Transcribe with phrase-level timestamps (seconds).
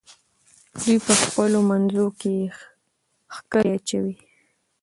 [0.81, 2.35] دوی په خپلو منځو کې
[3.35, 4.15] ښکرې اچوي.